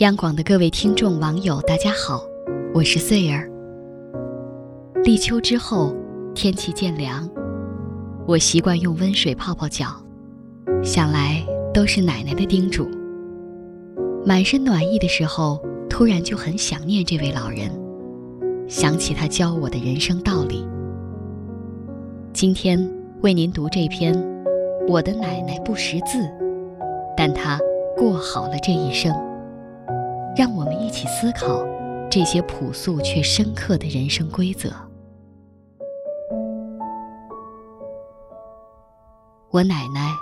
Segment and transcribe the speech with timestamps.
[0.00, 2.22] 央广的各位听众、网友，大家好，
[2.74, 3.50] 我是穗儿。
[5.02, 5.96] 立秋之后，
[6.34, 7.26] 天气渐凉，
[8.26, 9.86] 我习惯用温水泡泡脚，
[10.84, 12.86] 想来都是奶奶的叮嘱。
[14.22, 17.70] 满身暖意的时候，突然就很想念这位老人，
[18.68, 20.68] 想起他教我的人生道理。
[22.34, 22.78] 今天
[23.22, 24.14] 为您读这篇
[24.86, 26.18] 《我的奶奶不识字，
[27.16, 27.58] 但她
[27.96, 29.10] 过好了这一生》。
[30.36, 31.64] 让我们一起思考
[32.10, 34.70] 这些朴素却深刻的人生规则。
[39.50, 40.12] 我奶奶，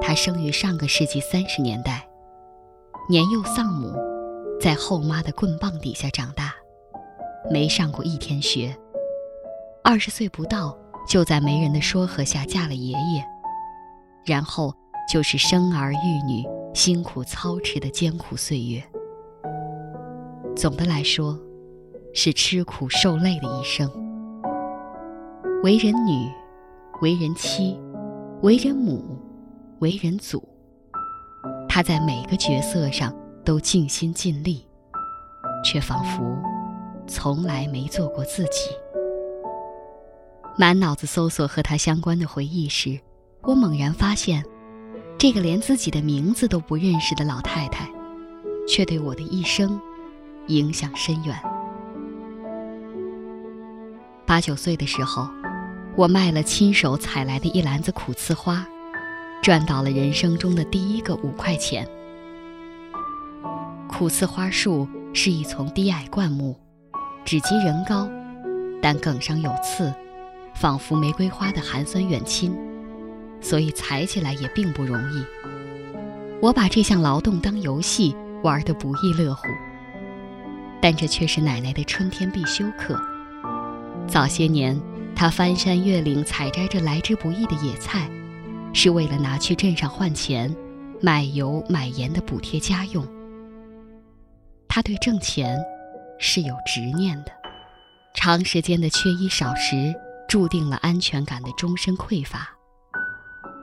[0.00, 2.06] 她生于上个世纪三十年代，
[3.08, 3.92] 年幼丧母，
[4.60, 6.54] 在后妈的棍棒底下长大，
[7.50, 8.72] 没上过一天学。
[9.82, 13.24] 二十岁不到，就在媒人的说和下嫁了爷爷，
[14.24, 14.72] 然后
[15.12, 18.80] 就是生儿育女、辛苦操持的艰苦岁月。
[20.60, 21.40] 总的来说，
[22.12, 23.90] 是吃苦受累的一生。
[25.62, 26.28] 为人女，
[27.00, 27.80] 为人妻，
[28.42, 29.18] 为人母，
[29.78, 30.46] 为人祖，
[31.66, 33.10] 她在每个角色上
[33.42, 34.62] 都尽心尽力，
[35.64, 36.22] 却仿佛
[37.06, 38.68] 从来没做过自己。
[40.58, 43.00] 满脑子搜索和她相关的回忆时，
[43.44, 44.44] 我猛然发现，
[45.16, 47.90] 这个连自己的名字都不认识的老太太，
[48.68, 49.80] 却对我的一生。
[50.46, 51.36] 影响深远。
[54.26, 55.28] 八九岁的时候，
[55.96, 58.64] 我卖了亲手采来的一篮子苦刺花，
[59.42, 61.88] 赚到了人生中的第一个五块钱。
[63.88, 66.56] 苦刺花树是一丛低矮灌木，
[67.24, 68.08] 只及人高，
[68.80, 69.92] 但梗上有刺，
[70.54, 72.56] 仿佛玫瑰花的寒酸远亲，
[73.40, 75.24] 所以采起来也并不容易。
[76.40, 79.42] 我把这项劳动当游戏玩得不亦乐乎。
[80.80, 83.00] 但这却是奶奶的春天必修课。
[84.08, 84.80] 早些年，
[85.14, 88.10] 她翻山越岭采摘这来之不易的野菜，
[88.72, 90.54] 是为了拿去镇上换钱，
[91.00, 93.06] 买油买盐的补贴家用。
[94.66, 95.58] 她对挣钱
[96.18, 97.32] 是有执念的，
[98.14, 99.94] 长时间的缺衣少食，
[100.28, 102.48] 注定了安全感的终身匮乏。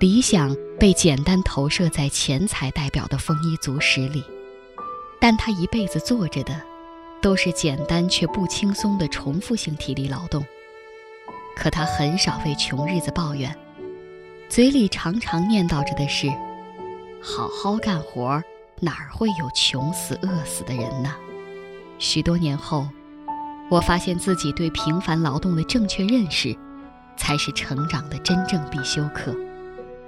[0.00, 4.22] 理想被简单投射在钱财代表的丰衣足食里，
[5.20, 6.73] 但她一辈子做着的。
[7.24, 10.44] 都是简单却不轻松的重复性体力劳动，
[11.56, 13.56] 可他很少为穷日子抱怨，
[14.50, 16.28] 嘴里常常念叨着的是
[17.24, 18.42] ：“好好干活，
[18.78, 21.14] 哪儿会有穷死饿死的人呢？”
[21.98, 22.86] 许多年后，
[23.70, 26.54] 我发现自己对平凡劳动的正确认识，
[27.16, 29.34] 才是成长的真正必修课。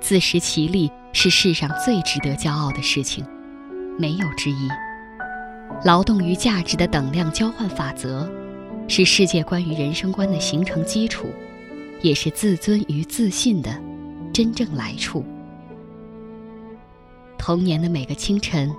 [0.03, 3.27] 自食其力是世上最值得骄傲的事情，
[3.99, 4.69] 没有之一。
[5.85, 8.29] 劳动与价值的等量交换法则，
[8.89, 11.29] 是世界关于人生观的形成基础，
[12.03, 13.81] 也是自尊与自信的
[14.33, 15.25] 真正来处。
[17.39, 18.75] 童年的每个清晨，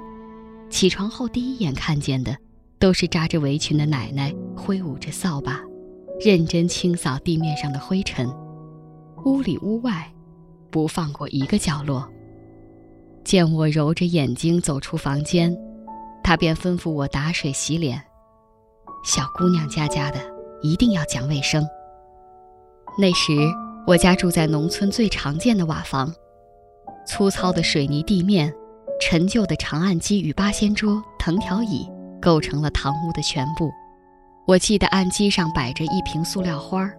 [0.69, 2.35] 起床后第一眼看见的，
[2.79, 5.61] 都是扎着围裙的奶奶挥舞着扫把，
[6.19, 8.29] 认真清扫地面上的灰尘，
[9.23, 10.11] 屋里屋外，
[10.69, 12.09] 不放过一个角落。
[13.23, 15.57] 见我揉着眼睛走出房间。
[16.27, 18.03] 他便吩咐我打水洗脸，
[19.01, 20.19] 小姑娘家家的
[20.61, 21.65] 一定要讲卫生。
[22.99, 23.31] 那时
[23.85, 26.13] 我家住在农村最常见的瓦房，
[27.07, 28.53] 粗糙的水泥地面、
[28.99, 31.89] 陈旧的长案几与八仙桌、藤条椅
[32.21, 33.71] 构成了堂屋的全部。
[34.45, 36.91] 我记得案几上摆着一瓶塑料花，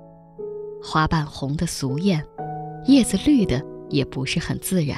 [0.82, 2.24] 花瓣红的俗艳，
[2.86, 4.96] 叶子绿的也不是很自然，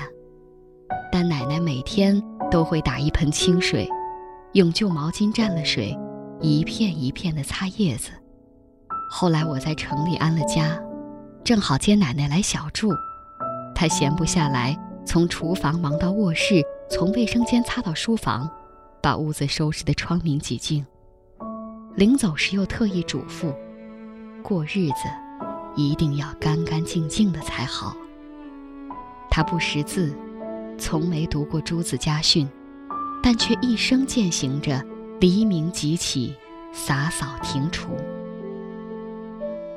[1.11, 3.89] 但奶奶每天都会打一盆清水。
[4.53, 5.97] 用旧毛巾蘸了水，
[6.41, 8.11] 一片一片地擦叶子。
[9.09, 10.77] 后来我在城里安了家，
[11.45, 12.91] 正好接奶奶来小住，
[13.77, 18.51] 她闲不下来，从厨房忙到卧室，从卫生间擦到书房，
[19.01, 20.85] 把屋子收拾得窗明几净。
[21.95, 23.55] 临走时又特意嘱咐：
[24.43, 25.09] 过日子
[25.77, 27.95] 一定要干干净净的才好。
[29.31, 30.13] 她不识字，
[30.77, 32.49] 从没读过诸子家训。
[33.23, 34.85] 但却一生践行着
[35.21, 36.35] 黎明即起，
[36.73, 37.97] 洒扫庭除。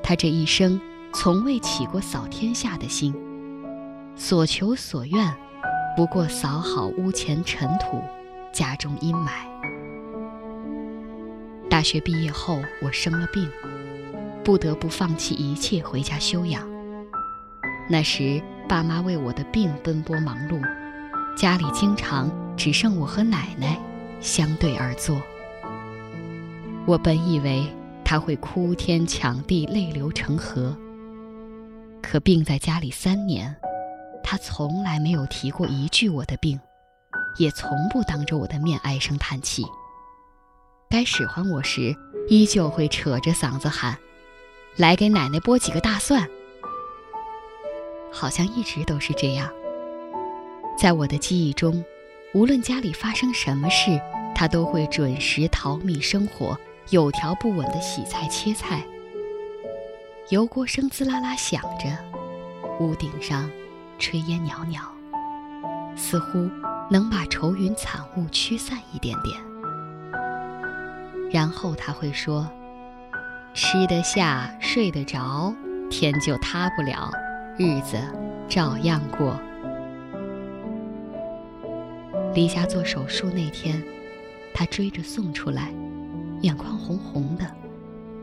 [0.02, 0.80] 他这一生
[1.14, 3.14] 从未起过扫天下的心，
[4.16, 5.34] 所求所愿，
[5.96, 8.02] 不过扫好屋前尘土，
[8.54, 9.30] 家中阴霾。
[11.70, 13.50] 大学毕业后，我生了病，
[14.44, 16.62] 不得不放弃一切回家休养。
[17.90, 20.62] 那时，爸妈为我的病奔波忙碌，
[21.36, 22.32] 家里经常。
[22.56, 23.78] 只剩我和奶奶，
[24.22, 25.20] 相对而坐。
[26.86, 27.68] 我本以为
[28.06, 30.78] 他会哭天抢地、泪流成河，
[32.02, 33.54] 可病在家里三年，
[34.24, 36.60] 他从来没有提过一句我的病，
[37.38, 39.66] 也从不当着我的面唉声叹气。
[40.92, 41.96] 该使唤我时，
[42.30, 43.98] 依旧会扯着嗓子喊
[44.78, 46.30] ：“来给奶奶剥几个大蒜。”
[48.14, 49.50] 好像一直都是这样。
[50.78, 51.84] 在我的记忆中，
[52.34, 54.00] 无论家里发生什么事，
[54.36, 56.58] 他都会准时淘米生火，
[56.90, 58.84] 有条不紊地洗菜切菜。
[60.30, 61.86] 油锅声滋啦啦响着，
[62.80, 63.50] 屋顶上
[64.00, 64.82] 炊烟袅袅，
[65.96, 66.50] 似乎
[66.90, 69.40] 能把愁云惨雾驱散一点点。
[71.32, 72.50] 然后他会说
[73.54, 75.54] ：“吃得下，睡得着，
[75.90, 77.12] 天就塌不了，
[77.58, 77.98] 日子
[78.50, 79.40] 照样过。”
[82.34, 83.82] 离家做手术那天，
[84.54, 85.74] 他追着送出来，
[86.42, 87.46] 眼眶红红的，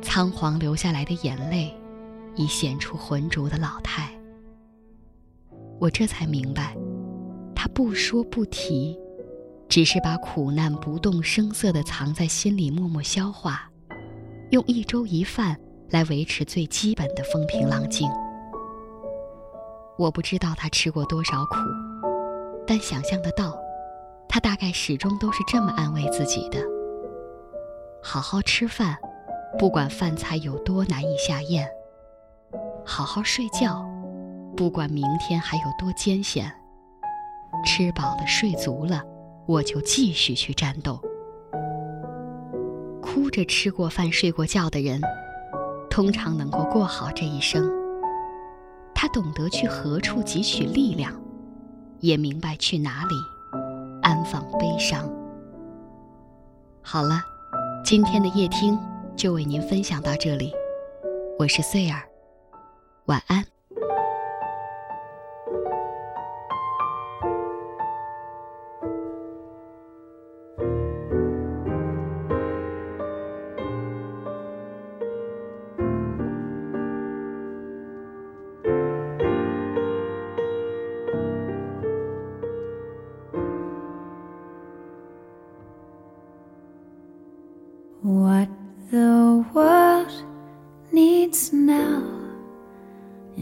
[0.02, 1.72] 仓皇流下来的眼泪，
[2.34, 4.10] 已显出浑浊的老态。
[5.78, 6.76] 我这才明白，
[7.54, 8.98] 他不说不提。
[9.68, 13.70] 只是把苦难不动声色地藏在心里，默默消化，
[14.50, 15.56] 用一粥一饭
[15.90, 18.10] 来维持最基本的风平浪静。
[19.96, 21.54] 我不知道他吃过多少苦，
[22.66, 23.56] 但想象得到，
[24.32, 26.60] 他大概始终都是这么安慰自己的：
[28.00, 28.96] 好好吃饭，
[29.58, 31.66] 不管饭菜有多难以下咽；
[32.86, 33.84] 好好睡觉，
[34.56, 36.50] 不管明天还有多艰险。
[37.66, 39.02] 吃饱了，睡足了。
[39.46, 41.00] 我就继续去战斗。
[43.02, 45.00] 哭着吃过饭、睡过觉的人，
[45.90, 47.68] 通常能够过好这一生。
[48.94, 51.12] 他懂得去何处汲取力量，
[51.98, 53.16] 也明白去哪里
[54.60, 55.10] 悲伤。
[56.82, 57.22] 好了，
[57.82, 58.78] 今天的夜听
[59.16, 60.52] 就为您分享到这里。
[61.38, 62.02] 我是穗儿，
[63.06, 63.42] 晚安。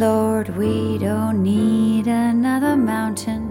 [0.00, 3.44] Lord, we don't need another mountain.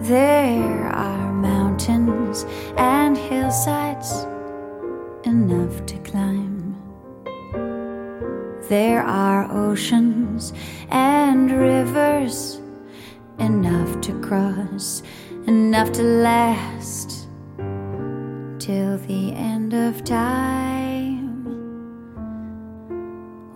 [0.00, 2.46] There are mountains
[2.78, 4.24] and hillsides
[5.24, 6.74] enough to climb.
[8.70, 10.54] There are oceans
[10.88, 12.62] and rivers
[13.38, 15.02] enough to cross,
[15.46, 17.28] enough to last
[18.58, 20.71] till the end of time.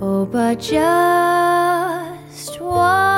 [0.00, 3.17] Oh, but just one.